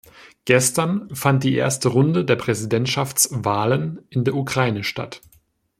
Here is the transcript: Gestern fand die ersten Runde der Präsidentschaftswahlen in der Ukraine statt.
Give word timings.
Gestern 0.45 1.15
fand 1.15 1.43
die 1.43 1.55
ersten 1.55 1.89
Runde 1.89 2.25
der 2.25 2.35
Präsidentschaftswahlen 2.35 3.99
in 4.09 4.23
der 4.23 4.33
Ukraine 4.33 4.83
statt. 4.83 5.21